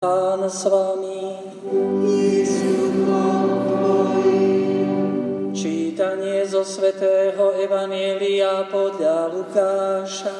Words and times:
Pán 0.00 0.40
s 0.48 0.64
vami. 0.64 1.28
Čítanie 5.52 6.40
zo 6.48 6.64
svätého 6.64 7.52
Evanielia 7.60 8.64
podľa 8.72 9.28
Lukáša. 9.28 10.32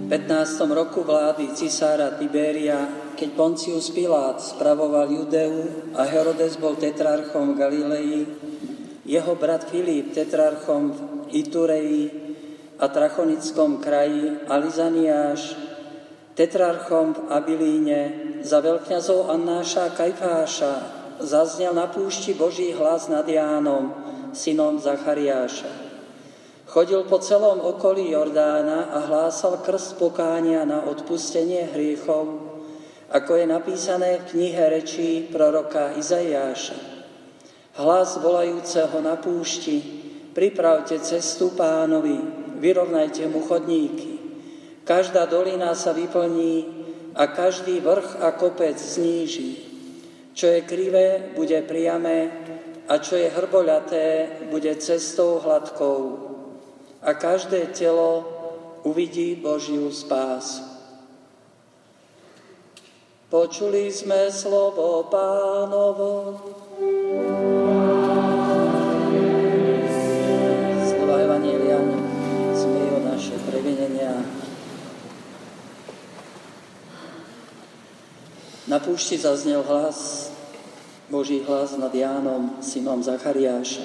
V 0.00 0.04
15. 0.08 0.16
roku 0.72 1.04
vlády 1.04 1.52
cisára 1.52 2.16
Tiberia, 2.16 2.88
keď 3.20 3.36
Poncius 3.36 3.92
Pilát 3.92 4.40
spravoval 4.40 5.12
Judeu 5.12 5.92
a 5.92 6.08
Herodes 6.08 6.56
bol 6.56 6.80
tetrarchom 6.80 7.52
v 7.52 7.58
Galilei, 7.60 8.24
jeho 9.04 9.36
brat 9.36 9.68
Filip 9.68 10.16
tetrarchom 10.16 10.96
v 10.96 10.98
Itureji 11.36 12.21
a 12.78 12.86
Trachonickom 12.88 13.80
kraji 13.80 14.46
Alizaniáš, 14.48 15.56
tetrarchom 16.32 17.12
v 17.12 17.20
Abiliíne, 17.28 18.00
za 18.42 18.58
veľkňazov 18.58 19.30
Annáša 19.30 19.92
Kajfáša 19.94 20.74
zaznel 21.22 21.76
na 21.76 21.86
púšti 21.86 22.34
Boží 22.34 22.74
hlas 22.74 23.06
nad 23.06 23.28
Jánom, 23.28 23.94
synom 24.34 24.82
Zachariáša. 24.82 25.70
Chodil 26.66 27.04
po 27.04 27.20
celom 27.20 27.60
okolí 27.60 28.16
Jordána 28.16 28.88
a 28.96 29.04
hlásal 29.04 29.60
krst 29.60 30.00
pokánia 30.00 30.64
na 30.64 30.80
odpustenie 30.88 31.68
hriechov, 31.68 32.48
ako 33.12 33.32
je 33.36 33.46
napísané 33.46 34.24
v 34.24 34.28
knihe 34.32 34.64
rečí 34.72 35.28
proroka 35.28 35.92
Izaiáša. 36.00 36.80
Hlas 37.76 38.16
volajúceho 38.16 39.04
na 39.04 39.20
púšti, 39.20 39.84
pripravte 40.32 40.96
cestu 40.96 41.52
pánovi, 41.52 42.41
vyrovnajte 42.62 43.26
mu 43.26 43.42
chodníky. 43.42 44.22
Každá 44.86 45.26
dolina 45.26 45.74
sa 45.74 45.90
vyplní 45.90 46.66
a 47.18 47.26
každý 47.26 47.82
vrch 47.82 48.22
a 48.22 48.30
kopec 48.38 48.78
zníži. 48.78 49.58
Čo 50.32 50.46
je 50.46 50.60
krivé, 50.62 51.34
bude 51.34 51.58
priame 51.66 52.30
a 52.86 53.02
čo 53.02 53.18
je 53.18 53.28
hrboľaté, 53.34 54.06
bude 54.48 54.70
cestou 54.78 55.42
hladkou. 55.42 56.30
A 57.02 57.18
každé 57.18 57.74
telo 57.74 58.22
uvidí 58.86 59.34
Božiu 59.34 59.90
spásu. 59.90 60.62
Počuli 63.32 63.88
sme 63.88 64.28
slovo 64.28 65.08
pánovo. 65.08 66.10
Na 78.72 78.80
púšti 78.80 79.20
zaznel 79.20 79.60
hlas, 79.68 80.32
Boží 81.12 81.44
hlas 81.44 81.76
nad 81.76 81.92
Jánom, 81.92 82.56
synom 82.64 83.04
Zachariáša. 83.04 83.84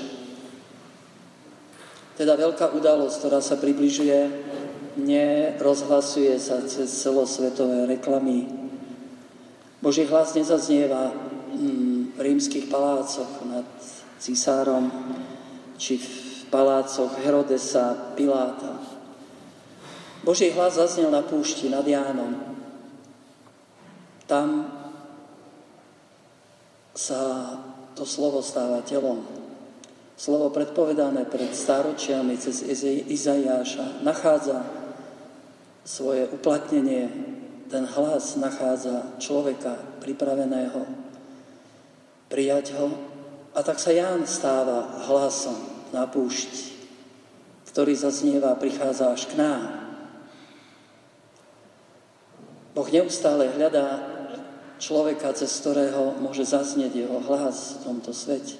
Teda 2.15 2.39
veľká 2.39 2.71
udalosť, 2.71 3.19
ktorá 3.19 3.43
sa 3.43 3.59
približuje, 3.59 4.31
nerozhlasuje 4.95 6.39
sa 6.39 6.63
cez 6.63 6.87
celosvetové 6.87 7.83
reklamy. 7.99 8.47
Boží 9.83 10.07
hlas 10.07 10.31
nezaznieva 10.39 11.11
mm, 11.51 12.15
v 12.15 12.19
rímskych 12.23 12.71
palácoch 12.71 13.43
nad 13.43 13.67
cisárom, 14.23 14.87
či 15.75 15.99
v 15.99 16.07
palácoch 16.47 17.11
Herodesa, 17.27 18.15
Piláta. 18.15 18.79
Boží 20.23 20.47
hlas 20.55 20.79
zaznel 20.79 21.11
na 21.11 21.27
púšti 21.27 21.67
nad 21.67 21.83
Jánom. 21.83 22.55
Tam 24.31 24.76
sa 26.97 27.53
to 27.93 28.09
slovo 28.09 28.41
stáva 28.41 28.81
telom. 28.81 29.21
Slovo 30.17 30.49
predpovedané 30.49 31.29
pred 31.29 31.53
stáročiami 31.53 32.33
cez 32.41 32.65
Izajáša 33.05 34.01
nachádza 34.01 34.65
svoje 35.85 36.25
uplatnenie. 36.25 37.05
Ten 37.69 37.85
hlas 37.85 38.33
nachádza 38.41 39.21
človeka 39.21 39.77
pripraveného 40.01 40.89
prijať 42.33 42.73
ho. 42.81 42.89
A 43.53 43.61
tak 43.61 43.77
sa 43.77 43.93
Ján 43.93 44.25
stáva 44.25 45.05
hlasom 45.05 45.57
na 45.93 46.09
púšti, 46.09 46.73
ktorý 47.69 47.93
zaznieva 47.93 48.57
prichádza 48.57 49.13
až 49.13 49.29
k 49.29 49.37
nám. 49.37 49.63
Boh 52.73 52.89
neustále 52.89 53.53
hľadá 53.53 54.16
človeka, 54.77 55.33
cez 55.33 55.51
ktorého 55.61 56.17
môže 56.21 56.45
zaznieť 56.45 56.93
jeho 57.05 57.19
hlas 57.25 57.81
v 57.81 57.91
tomto 57.91 58.13
svete. 58.13 58.57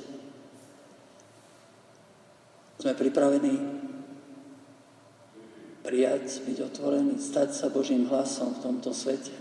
Sme 2.78 2.94
pripravení 2.94 3.58
prijať, 5.82 6.44
byť 6.44 6.58
otvorení, 6.68 7.16
stať 7.18 7.50
sa 7.56 7.72
Božím 7.72 8.06
hlasom 8.12 8.54
v 8.58 8.62
tomto 8.62 8.92
svete. 8.92 9.34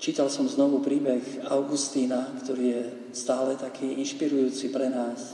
Čítal 0.00 0.28
som 0.28 0.44
znovu 0.44 0.84
príbeh 0.84 1.48
Augustína, 1.48 2.28
ktorý 2.44 2.64
je 2.64 2.82
stále 3.16 3.56
taký 3.56 3.96
inšpirujúci 4.04 4.68
pre 4.68 4.92
nás. 4.92 5.32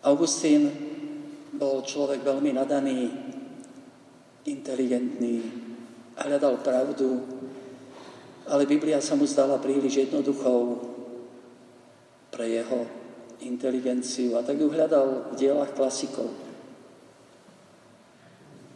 Augustín 0.00 0.72
bol 1.52 1.84
človek 1.84 2.24
veľmi 2.24 2.56
nadaný 2.56 3.12
inteligentný, 4.44 5.44
hľadal 6.16 6.60
pravdu, 6.60 7.24
ale 8.48 8.66
Biblia 8.66 8.98
sa 8.98 9.14
mu 9.16 9.28
zdala 9.28 9.60
príliš 9.60 10.08
jednoduchou 10.08 10.80
pre 12.32 12.48
jeho 12.48 12.86
inteligenciu 13.40 14.36
a 14.36 14.44
tak 14.44 14.60
ju 14.60 14.68
hľadal 14.68 15.32
v 15.32 15.34
dielach 15.36 15.72
klasikov. 15.72 16.28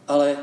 Ale 0.05 0.37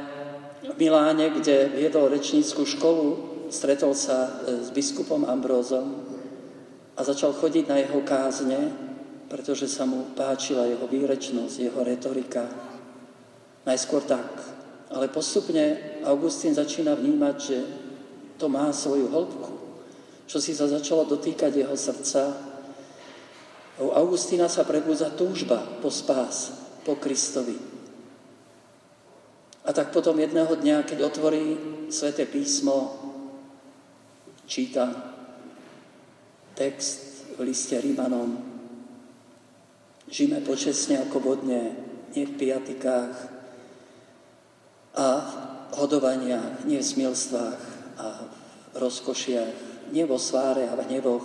v 0.63 0.75
Miláne, 0.79 1.31
kde 1.31 1.71
viedol 1.71 2.11
rečníckú 2.11 2.67
školu, 2.67 3.07
stretol 3.51 3.95
sa 3.95 4.27
e, 4.27 4.31
s 4.63 4.71
biskupom 4.71 5.27
Ambrózom 5.27 6.03
a 6.95 7.01
začal 7.03 7.35
chodiť 7.35 7.65
na 7.67 7.79
jeho 7.83 8.03
kázne, 8.03 8.71
pretože 9.27 9.67
sa 9.71 9.87
mu 9.87 10.13
páčila 10.15 10.67
jeho 10.67 10.87
výrečnosť, 10.87 11.55
jeho 11.57 11.81
retorika. 11.83 12.47
Najskôr 13.63 14.03
tak, 14.03 14.29
ale 14.93 15.09
postupne 15.09 15.97
Augustín 16.05 16.53
začína 16.53 16.93
vnímať, 16.93 17.37
že 17.41 17.59
to 18.37 18.47
má 18.53 18.69
svoju 18.69 19.09
hĺbku, 19.09 19.53
čo 20.29 20.39
si 20.39 20.53
sa 20.53 20.69
začalo 20.69 21.09
dotýkať 21.09 21.65
jeho 21.65 21.77
srdca. 21.77 22.37
U 23.81 23.89
Augustína 23.97 24.53
sa 24.53 24.69
prebúza 24.69 25.09
túžba 25.17 25.65
po 25.81 25.89
spás, 25.89 26.53
po 26.85 27.01
Kristovi. 27.01 27.57
A 29.65 29.71
tak 29.73 29.95
potom 29.95 30.19
jedného 30.19 30.53
dňa, 30.53 30.85
keď 30.85 30.99
otvorí 31.07 31.45
sväté 31.89 32.27
písmo, 32.29 32.99
číta 34.45 34.91
text 36.53 37.33
v 37.39 37.49
liste 37.49 37.79
Rímanom. 37.81 38.43
Žijeme 40.13 40.45
počesne 40.45 41.01
ako 41.01 41.17
vodne, 41.23 41.73
nie 42.13 42.29
v 42.29 42.37
pijatikách, 42.37 43.32
a 44.93 45.09
hodovaniach, 45.73 46.69
nie 46.69 46.81
v 46.81 46.91
smilstvách 46.91 47.61
a 47.97 48.07
v 48.73 48.77
rozkošiach, 48.77 49.55
nie 49.93 50.05
vo 50.05 50.21
sváre 50.21 50.69
a 50.69 50.77
v 50.77 50.89
neboch, 50.89 51.25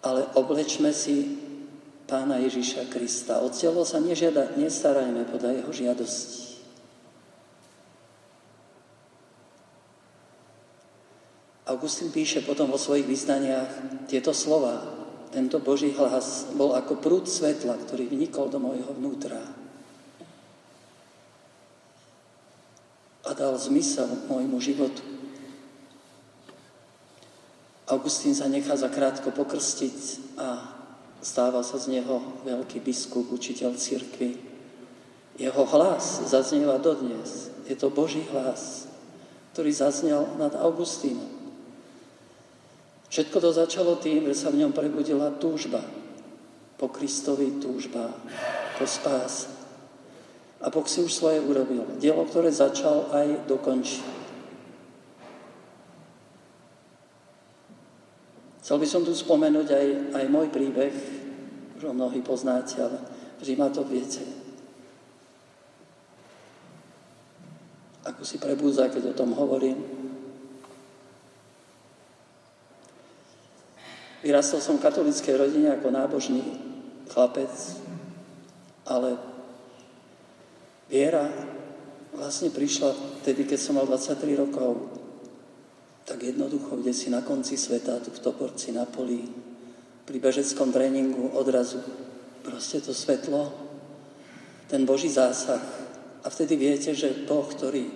ale 0.00 0.24
oblečme 0.32 0.92
si 0.96 1.36
Pána 2.08 2.42
Ježiša 2.42 2.90
Krista. 2.90 3.38
O 3.38 3.52
telo 3.52 3.86
sa 3.86 4.02
nežiada, 4.02 4.58
nestarajme 4.58 5.30
podľa 5.30 5.62
jeho 5.62 5.70
žiadosti. 5.70 6.50
Augustín 11.70 12.10
píše 12.10 12.42
potom 12.42 12.66
vo 12.66 12.82
svojich 12.82 13.06
vyznaniach 13.06 13.70
tieto 14.10 14.34
slova. 14.34 14.82
Tento 15.30 15.62
Boží 15.62 15.94
hlas 15.94 16.50
bol 16.58 16.74
ako 16.74 16.98
prúd 16.98 17.30
svetla, 17.30 17.78
ktorý 17.78 18.10
vnikol 18.10 18.50
do 18.50 18.58
môjho 18.58 18.90
vnútra. 18.90 19.38
A 23.24 23.30
dal 23.36 23.56
zmysel 23.58 24.08
môjmu 24.28 24.56
životu. 24.60 25.02
Augustín 27.90 28.38
sa 28.38 28.46
nechá 28.46 28.78
zakrátko 28.78 29.34
pokrstiť 29.34 29.98
a 30.38 30.62
stáva 31.18 31.60
sa 31.66 31.76
z 31.76 31.98
neho 31.98 32.22
veľký 32.46 32.78
biskup, 32.80 33.28
učiteľ 33.34 33.74
cirkvi. 33.74 34.38
Jeho 35.36 35.64
hlas 35.74 36.22
zaznieva 36.30 36.78
dodnes. 36.78 37.50
Je 37.66 37.74
to 37.74 37.90
Boží 37.90 38.22
hlas, 38.30 38.86
ktorý 39.52 39.70
zaznel 39.74 40.22
nad 40.38 40.54
Augustínom. 40.54 41.26
Všetko 43.10 43.36
to 43.42 43.50
začalo 43.50 43.98
tým, 43.98 44.30
že 44.30 44.38
sa 44.38 44.54
v 44.54 44.62
ňom 44.62 44.70
prebudila 44.70 45.34
túžba 45.34 45.82
po 46.80 46.88
Kristovi 46.88 47.60
túžba, 47.60 48.08
po 48.80 48.88
spás. 48.88 49.59
A 50.60 50.68
Boh 50.68 50.84
si 50.84 51.00
už 51.00 51.12
svoje 51.16 51.40
urobil. 51.40 51.88
Dielo, 51.96 52.28
ktoré 52.28 52.52
začal, 52.52 53.08
aj 53.16 53.48
dokončí. 53.48 54.04
Chcel 58.60 58.76
by 58.76 58.86
som 58.86 59.02
tu 59.02 59.16
spomenúť 59.16 59.68
aj, 59.72 59.86
aj 60.20 60.24
môj 60.28 60.52
príbeh, 60.52 60.94
že 61.80 61.84
ho 61.88 61.96
mnohí 61.96 62.20
poznáte, 62.20 62.76
ale 62.76 63.00
že 63.40 63.56
ma 63.56 63.72
to 63.72 63.80
viete. 63.88 64.20
Ako 68.04 68.20
si 68.20 68.36
prebúza, 68.36 68.92
keď 68.92 69.10
o 69.10 69.18
tom 69.18 69.32
hovorím. 69.32 69.80
Vyrastol 74.20 74.60
som 74.60 74.76
v 74.76 74.84
katolíckej 74.84 75.34
rodine 75.40 75.72
ako 75.72 75.88
nábožný 75.88 76.44
chlapec, 77.08 77.50
ale 78.84 79.16
viera 80.90 81.30
vlastne 82.12 82.50
prišla 82.50 83.22
vtedy, 83.22 83.46
keď 83.46 83.58
som 83.58 83.78
mal 83.78 83.86
23 83.86 84.34
rokov. 84.34 84.90
Tak 86.04 86.18
jednoducho, 86.18 86.82
kde 86.82 86.90
si 86.90 87.06
na 87.06 87.22
konci 87.22 87.54
sveta, 87.54 88.02
tu 88.02 88.10
v 88.10 88.18
Toporci 88.18 88.74
na 88.74 88.82
poli, 88.82 89.22
pri 90.04 90.18
bežeckom 90.18 90.74
tréningu 90.74 91.38
odrazu 91.38 91.78
proste 92.42 92.80
to 92.80 92.90
svetlo, 92.90 93.52
ten 94.66 94.82
Boží 94.82 95.06
zásah. 95.06 95.62
A 96.20 96.26
vtedy 96.28 96.56
viete, 96.56 96.92
že 96.92 97.24
Boh, 97.24 97.46
ktorý, 97.46 97.86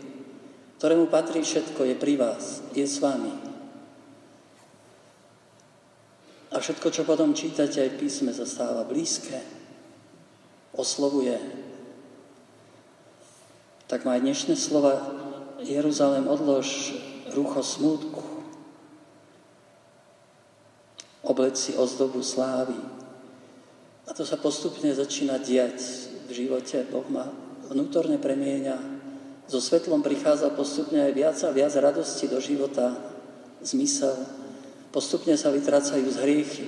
ktorému 0.79 1.11
patrí 1.11 1.43
všetko, 1.43 1.85
je 1.85 1.95
pri 1.99 2.15
vás, 2.17 2.63
je 2.73 2.87
s 2.87 3.03
vami. 3.03 3.33
A 6.55 6.63
všetko, 6.63 6.89
čo 6.95 7.03
potom 7.03 7.35
čítate 7.35 7.83
aj 7.83 7.99
písme, 7.99 8.31
sa 8.31 8.47
stáva 8.47 8.87
blízke, 8.87 9.43
oslovuje. 10.79 11.35
Tak 13.89 14.09
má 14.09 14.17
aj 14.17 14.25
dnešné 14.25 14.55
slova 14.57 15.01
Jeruzalém 15.61 16.25
odlož 16.29 16.97
rucho 17.33 17.61
smútku, 17.65 18.25
obleť 21.25 21.55
si 21.57 21.71
ozdobu 21.77 22.21
slávy. 22.21 22.77
A 24.05 24.13
to 24.13 24.29
sa 24.29 24.37
postupne 24.37 24.93
začína 24.93 25.41
diať 25.41 25.81
v 26.29 26.45
živote. 26.45 26.85
Boh 26.89 27.09
ma 27.09 27.29
vnútorne 27.73 28.21
premieňa. 28.21 28.77
So 29.49 29.61
svetlom 29.61 30.05
prichádza 30.05 30.53
postupne 30.53 31.05
aj 31.05 31.13
viac 31.13 31.37
a 31.45 31.53
viac 31.53 31.73
radosti 31.77 32.29
do 32.29 32.41
života, 32.41 32.97
zmysel, 33.65 34.17
Postupne 34.95 35.35
sa 35.35 35.51
vytrácajú 35.51 36.07
z 36.07 36.17
hriechy. 36.23 36.67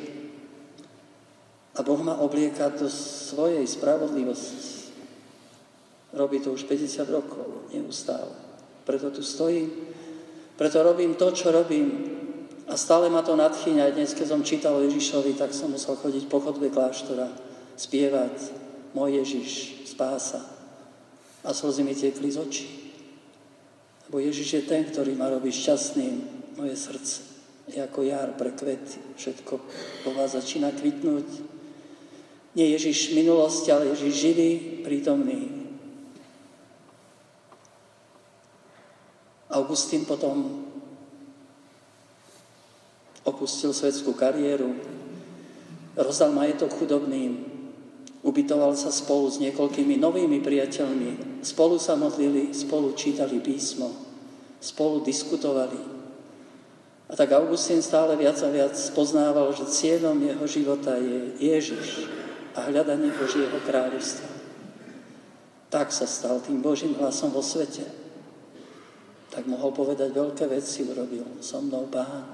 A 1.79 1.87
Boh 1.87 2.03
ma 2.03 2.19
oblieka 2.19 2.75
do 2.75 2.91
svojej 2.91 3.63
spravodlivosti. 3.63 4.86
Robí 6.17 6.41
to 6.41 6.57
už 6.57 6.65
50 6.65 7.05
rokov, 7.13 7.69
neustále. 7.77 8.33
Preto 8.89 9.13
tu 9.13 9.21
stojím, 9.21 9.69
preto 10.57 10.81
robím 10.81 11.15
to, 11.15 11.29
čo 11.37 11.53
robím. 11.53 12.17
A 12.67 12.75
stále 12.75 13.13
ma 13.13 13.23
to 13.23 13.37
nadchýňa. 13.37 13.93
Dnes, 13.93 14.17
keď 14.17 14.27
som 14.33 14.43
čítal 14.43 14.75
o 14.75 14.83
Ježišovi, 14.83 15.37
tak 15.37 15.53
som 15.53 15.71
musel 15.71 15.95
chodiť 15.95 16.27
po 16.27 16.41
chodbe 16.41 16.73
kláštora, 16.73 17.29
spievať 17.77 18.65
Môj 18.97 19.21
Ježiš, 19.21 19.49
spása. 19.93 20.41
A 21.45 21.53
slzy 21.53 21.85
mi 21.85 21.93
tiekli 21.93 22.33
z 22.33 22.41
očí. 22.41 22.67
Lebo 24.09 24.19
Ježiš 24.25 24.49
je 24.57 24.63
ten, 24.65 24.89
ktorý 24.89 25.13
ma 25.15 25.29
robí 25.29 25.53
šťastným, 25.53 26.15
moje 26.57 26.75
srdce 26.75 27.37
je 27.67 27.83
ako 27.83 28.07
jar 28.07 28.31
pre 28.39 28.55
kvety. 28.55 29.19
Všetko 29.19 29.55
po 30.07 30.11
vás 30.15 30.39
začína 30.39 30.71
kvitnúť. 30.71 31.27
Nie 32.55 32.73
Ježiš 32.79 33.13
minulosti, 33.13 33.75
ale 33.75 33.91
Ježiš 33.93 34.13
živý, 34.15 34.51
prítomný. 34.87 35.56
Augustín 39.47 40.03
potom 40.07 40.67
opustil 43.27 43.75
svetskú 43.75 44.15
kariéru, 44.15 44.75
rozdal 45.99 46.31
majetok 46.35 46.75
chudobným, 46.75 47.47
ubytoval 48.23 48.75
sa 48.75 48.91
spolu 48.91 49.31
s 49.31 49.43
niekoľkými 49.43 49.99
novými 49.99 50.43
priateľmi, 50.43 51.43
spolu 51.47 51.79
sa 51.79 51.95
modlili, 51.95 52.55
spolu 52.55 52.95
čítali 52.95 53.39
písmo, 53.43 53.91
spolu 54.63 55.03
diskutovali, 55.03 55.97
a 57.07 57.15
tak 57.15 57.39
Augustín 57.39 57.79
stále 57.87 58.19
viac 58.19 58.35
a 58.43 58.51
viac 58.51 58.75
poznával, 58.91 59.55
že 59.55 59.71
cieľom 59.71 60.19
jeho 60.27 60.47
života 60.51 60.99
je 60.99 61.39
Ježiš 61.39 62.11
a 62.59 62.67
hľadanie 62.67 63.15
Božieho 63.15 63.55
kráľovstva. 63.63 64.27
Tak 65.71 65.95
sa 65.95 66.07
stal 66.11 66.43
tým 66.43 66.59
Božím 66.59 66.99
hlasom 66.99 67.31
vo 67.31 67.47
svete. 67.47 68.06
Tak 69.37 69.45
mohol 69.53 69.69
povedať, 69.77 70.17
veľké 70.17 70.49
veci 70.49 70.81
urobil 70.89 71.45
so 71.45 71.61
mnou 71.61 71.93
Pán 71.93 72.25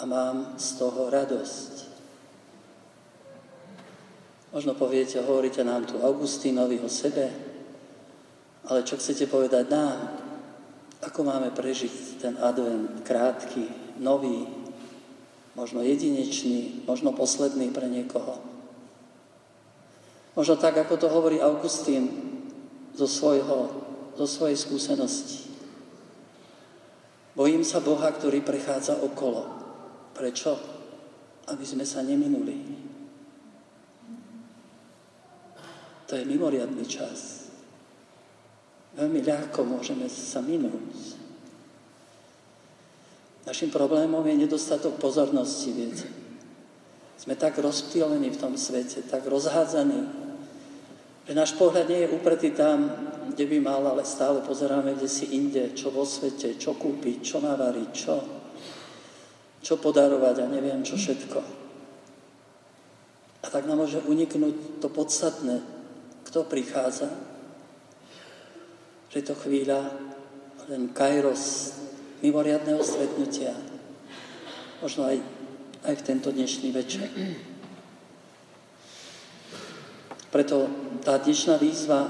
a 0.00 0.02
mám 0.08 0.56
z 0.56 0.80
toho 0.80 1.12
radosť. 1.12 1.74
Možno 4.56 4.72
poviete, 4.72 5.20
hovoríte 5.20 5.60
nám 5.60 5.84
tu 5.84 6.00
Augustínovi 6.00 6.80
o 6.80 6.88
sebe, 6.88 7.28
ale 8.72 8.88
čo 8.88 8.96
chcete 8.96 9.28
povedať 9.28 9.68
nám? 9.68 10.16
Ako 11.04 11.28
máme 11.28 11.52
prežiť 11.52 12.24
ten 12.24 12.40
advent 12.40 13.04
krátky, 13.04 13.68
nový, 14.00 14.48
možno 15.52 15.84
jedinečný, 15.84 16.88
možno 16.88 17.12
posledný 17.12 17.68
pre 17.68 17.84
niekoho? 17.92 18.40
Možno 20.40 20.56
tak, 20.56 20.72
ako 20.72 20.96
to 20.96 21.12
hovorí 21.12 21.36
Augustín 21.36 22.08
zo, 22.96 23.04
svojho, 23.04 23.68
zo 24.16 24.24
svojej 24.24 24.56
skúsenosti. 24.56 25.51
Bojím 27.32 27.64
sa 27.64 27.80
Boha, 27.80 28.12
ktorý 28.12 28.44
prechádza 28.44 29.00
okolo. 29.00 29.48
Prečo? 30.12 30.52
Aby 31.48 31.64
sme 31.64 31.88
sa 31.88 32.04
neminuli. 32.04 32.56
To 36.06 36.12
je 36.12 36.28
mimoriadný 36.28 36.84
čas. 36.84 37.48
Veľmi 38.92 39.24
ľahko 39.24 39.64
môžeme 39.64 40.04
sa 40.12 40.44
minúť. 40.44 41.16
Našim 43.48 43.72
problémom 43.72 44.20
je 44.28 44.44
nedostatok 44.44 45.00
pozornosti, 45.00 45.72
viete. 45.72 46.06
Sme 47.16 47.34
tak 47.34 47.56
rozptýlení 47.56 48.28
v 48.28 48.40
tom 48.40 48.54
svete, 48.60 49.02
tak 49.08 49.24
rozhádzaní, 49.24 50.04
že 51.22 51.32
náš 51.38 51.54
pohľad 51.54 51.86
nie 51.86 52.06
je 52.06 52.12
upretý 52.12 52.50
tam, 52.50 52.90
kde 53.32 53.46
by 53.46 53.58
mal, 53.62 53.82
ale 53.86 54.02
stále 54.02 54.42
pozeráme 54.42 54.98
kde 54.98 55.08
si 55.08 55.32
inde, 55.38 55.72
čo 55.72 55.94
vo 55.94 56.02
svete, 56.02 56.58
čo 56.58 56.74
kúpiť, 56.74 57.16
čo 57.22 57.38
navariť, 57.38 57.90
čo, 57.94 58.14
čo 59.62 59.74
podarovať 59.78 60.36
a 60.42 60.52
neviem 60.52 60.82
čo 60.82 60.98
všetko. 60.98 61.40
A 63.42 63.46
tak 63.50 63.66
nám 63.66 63.82
môže 63.86 64.02
uniknúť 64.06 64.82
to 64.82 64.88
podstatné, 64.90 65.62
kto 66.26 66.46
prichádza, 66.46 67.10
že 69.10 69.16
je 69.22 69.26
to 69.26 69.34
chvíľa, 69.34 69.92
ten 70.66 70.88
kairos 70.94 71.74
mimoriadného 72.22 72.80
stretnutia. 72.86 73.50
Možno 74.78 75.10
aj, 75.10 75.18
aj 75.84 75.94
v 75.98 76.06
tento 76.06 76.30
dnešný 76.30 76.70
večer. 76.70 77.10
Preto 80.32 80.64
tá 81.02 81.18
dnešná 81.18 81.58
výzva 81.58 82.06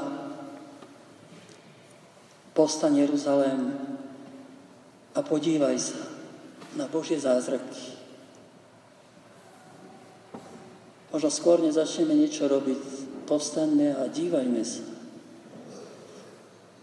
Postaň 2.52 3.08
Jeruzalém 3.08 3.72
a 5.16 5.20
podívaj 5.25 5.76
sa 5.80 6.00
na 6.76 6.84
Božie 6.84 7.16
zázraky. 7.16 7.96
Možno 11.08 11.28
skôr 11.32 11.64
nezačneme 11.64 12.12
niečo 12.12 12.49
robiť, 12.49 12.80
povstaňme 13.25 13.96
a 13.96 14.08
dívajme 14.12 14.61
sa. 14.61 14.84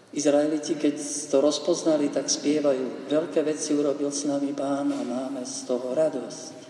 Izraeliti, 0.09 0.73
keď 0.73 0.97
to 1.29 1.37
rozpoznali, 1.37 2.09
tak 2.09 2.33
spievajú. 2.33 3.09
Veľké 3.13 3.45
veci 3.45 3.77
urobil 3.77 4.09
s 4.09 4.25
nami 4.25 4.57
Pán 4.57 4.89
a 4.89 5.01
máme 5.05 5.45
z 5.45 5.69
toho 5.69 5.93
radosť. 5.93 6.68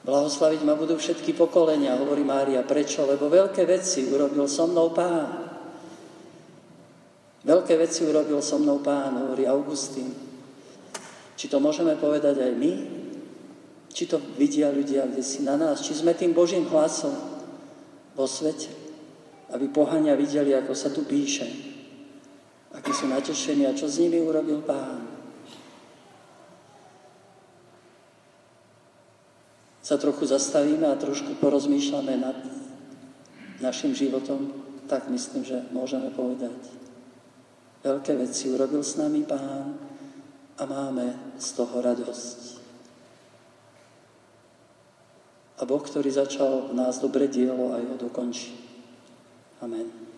Blahoslaviť 0.00 0.60
ma 0.64 0.76
budú 0.76 0.96
všetky 0.96 1.36
pokolenia, 1.36 2.00
hovorí 2.00 2.24
Mária. 2.24 2.64
Prečo? 2.64 3.04
Lebo 3.04 3.28
veľké 3.28 3.68
veci 3.68 4.08
urobil 4.08 4.48
so 4.48 4.64
mnou 4.64 4.92
Pán. 4.96 5.28
Veľké 7.44 7.76
veci 7.76 8.04
urobil 8.04 8.40
so 8.40 8.56
mnou 8.56 8.80
Pán, 8.80 9.16
hovorí 9.16 9.44
Augustín. 9.44 10.12
Či 11.36 11.48
to 11.48 11.60
môžeme 11.60 11.96
povedať 11.96 12.40
aj 12.40 12.52
my? 12.56 12.72
Či 13.90 14.04
to 14.08 14.20
vidia 14.36 14.72
ľudia 14.72 15.08
kde 15.08 15.24
si 15.24 15.44
na 15.44 15.56
nás? 15.56 15.84
Či 15.84 16.00
sme 16.00 16.16
tým 16.16 16.32
Božím 16.32 16.68
hlasom 16.68 17.12
vo 18.16 18.24
svete? 18.24 18.80
aby 19.50 19.66
pohania 19.68 20.14
videli, 20.14 20.54
ako 20.54 20.72
sa 20.74 20.94
tu 20.94 21.02
píše, 21.02 21.46
akí 22.70 22.90
sú 22.94 23.10
natešení 23.10 23.66
a 23.66 23.74
čo 23.74 23.90
s 23.90 23.98
nimi 23.98 24.22
urobil 24.22 24.62
pán. 24.62 25.19
Sa 29.90 29.98
trochu 29.98 30.22
zastavíme 30.22 30.86
a 30.86 30.94
trošku 30.94 31.42
porozmýšľame 31.42 32.14
nad 32.14 32.38
našim 33.58 33.90
životom, 33.90 34.54
tak 34.86 35.10
myslím, 35.10 35.42
že 35.42 35.66
môžeme 35.74 36.14
povedať. 36.14 36.54
Veľké 37.82 38.14
veci 38.14 38.54
urobil 38.54 38.86
s 38.86 38.94
nami 38.94 39.26
Pán 39.26 39.74
a 40.54 40.62
máme 40.62 41.34
z 41.42 41.48
toho 41.58 41.82
radosť. 41.82 42.62
A 45.58 45.66
Boh, 45.66 45.82
ktorý 45.82 46.14
začal 46.14 46.70
v 46.70 46.78
nás 46.78 47.02
dobre 47.02 47.26
dielo, 47.26 47.74
aj 47.74 47.82
ho 47.90 47.96
dokončí. 47.98 48.54
Amen. 49.58 50.09